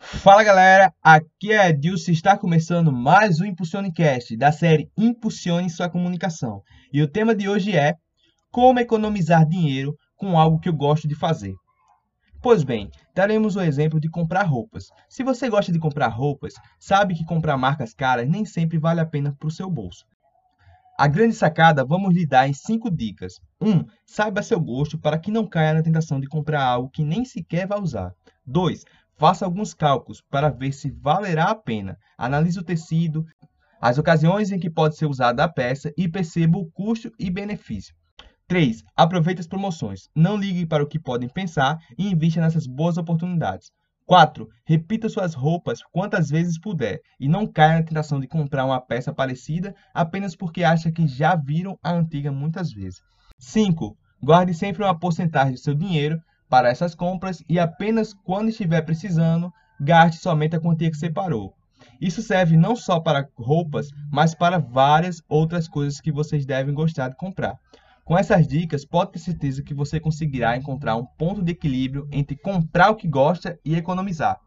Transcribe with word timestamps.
Fala 0.00 0.44
galera, 0.44 0.94
aqui 1.02 1.52
é 1.52 1.70
Edilson 1.70 2.12
e 2.12 2.14
está 2.14 2.38
começando 2.38 2.92
mais 2.92 3.40
um 3.40 3.44
Impulsionecast 3.44 4.36
da 4.36 4.52
série 4.52 4.88
Impulsione 4.96 5.68
Sua 5.68 5.90
Comunicação. 5.90 6.62
E 6.92 7.02
o 7.02 7.08
tema 7.08 7.34
de 7.34 7.48
hoje 7.48 7.76
é 7.76 7.94
Como 8.50 8.78
economizar 8.78 9.44
dinheiro 9.46 9.96
com 10.16 10.38
algo 10.38 10.60
que 10.60 10.68
eu 10.68 10.72
gosto 10.72 11.08
de 11.08 11.16
fazer. 11.16 11.52
Pois 12.40 12.62
bem, 12.62 12.88
daremos 13.12 13.56
o 13.56 13.60
exemplo 13.60 13.98
de 13.98 14.08
comprar 14.08 14.44
roupas. 14.44 14.84
Se 15.08 15.24
você 15.24 15.50
gosta 15.50 15.72
de 15.72 15.80
comprar 15.80 16.08
roupas, 16.08 16.54
sabe 16.78 17.14
que 17.14 17.24
comprar 17.24 17.56
marcas 17.56 17.92
caras 17.92 18.28
nem 18.28 18.44
sempre 18.44 18.78
vale 18.78 19.00
a 19.00 19.06
pena 19.06 19.34
para 19.36 19.48
o 19.48 19.52
seu 19.52 19.68
bolso. 19.68 20.04
A 20.96 21.08
grande 21.08 21.34
sacada 21.34 21.84
vamos 21.84 22.14
lhe 22.14 22.26
dar 22.26 22.48
em 22.48 22.54
5 22.54 22.88
dicas. 22.90 23.34
1. 23.60 23.68
Um, 23.68 23.84
saiba 24.06 24.42
seu 24.42 24.60
gosto 24.60 24.96
para 24.98 25.18
que 25.18 25.30
não 25.30 25.46
caia 25.46 25.74
na 25.74 25.82
tentação 25.82 26.20
de 26.20 26.28
comprar 26.28 26.64
algo 26.64 26.88
que 26.88 27.04
nem 27.04 27.24
sequer 27.24 27.66
vai 27.66 27.80
usar. 27.80 28.12
2. 28.46 28.84
Faça 29.18 29.44
alguns 29.44 29.74
cálculos 29.74 30.22
para 30.30 30.48
ver 30.48 30.72
se 30.72 30.92
valerá 30.92 31.46
a 31.46 31.54
pena. 31.54 31.98
Analise 32.16 32.60
o 32.60 32.62
tecido, 32.62 33.26
as 33.80 33.98
ocasiões 33.98 34.52
em 34.52 34.60
que 34.60 34.70
pode 34.70 34.96
ser 34.96 35.06
usada 35.06 35.42
a 35.42 35.48
peça 35.48 35.92
e 35.98 36.08
perceba 36.08 36.56
o 36.56 36.70
custo 36.70 37.10
e 37.18 37.28
benefício. 37.28 37.92
3. 38.46 38.84
Aproveite 38.96 39.40
as 39.40 39.48
promoções. 39.48 40.08
Não 40.14 40.36
ligue 40.36 40.64
para 40.64 40.84
o 40.84 40.86
que 40.86 41.00
podem 41.00 41.28
pensar 41.28 41.78
e 41.98 42.08
invista 42.08 42.40
nessas 42.40 42.64
boas 42.64 42.96
oportunidades. 42.96 43.72
4. 44.06 44.48
Repita 44.64 45.08
suas 45.08 45.34
roupas 45.34 45.80
quantas 45.92 46.30
vezes 46.30 46.58
puder 46.58 47.00
e 47.18 47.28
não 47.28 47.44
caia 47.44 47.78
na 47.78 47.82
tentação 47.82 48.20
de 48.20 48.28
comprar 48.28 48.64
uma 48.64 48.80
peça 48.80 49.12
parecida 49.12 49.74
apenas 49.92 50.36
porque 50.36 50.62
acha 50.62 50.92
que 50.92 51.08
já 51.08 51.34
viram 51.34 51.76
a 51.82 51.92
antiga 51.92 52.30
muitas 52.30 52.72
vezes. 52.72 53.00
5. 53.40 53.96
Guarde 54.22 54.54
sempre 54.54 54.84
uma 54.84 54.98
porcentagem 54.98 55.54
do 55.54 55.60
seu 55.60 55.74
dinheiro 55.74 56.20
para 56.48 56.68
essas 56.68 56.94
compras 56.94 57.42
e 57.48 57.58
apenas 57.58 58.12
quando 58.12 58.48
estiver 58.48 58.82
precisando, 58.82 59.52
gaste 59.80 60.20
somente 60.20 60.56
a 60.56 60.60
quantia 60.60 60.90
que 60.90 60.96
separou. 60.96 61.54
Isso 62.00 62.22
serve 62.22 62.56
não 62.56 62.74
só 62.74 63.00
para 63.00 63.28
roupas, 63.36 63.88
mas 64.10 64.34
para 64.34 64.58
várias 64.58 65.22
outras 65.28 65.68
coisas 65.68 66.00
que 66.00 66.12
vocês 66.12 66.46
devem 66.46 66.74
gostar 66.74 67.08
de 67.08 67.16
comprar. 67.16 67.56
Com 68.04 68.16
essas 68.16 68.48
dicas, 68.48 68.86
pode 68.86 69.12
ter 69.12 69.18
certeza 69.18 69.62
que 69.62 69.74
você 69.74 70.00
conseguirá 70.00 70.56
encontrar 70.56 70.96
um 70.96 71.04
ponto 71.04 71.42
de 71.42 71.52
equilíbrio 71.52 72.08
entre 72.10 72.36
comprar 72.36 72.90
o 72.90 72.96
que 72.96 73.06
gosta 73.06 73.58
e 73.64 73.76
economizar. 73.76 74.38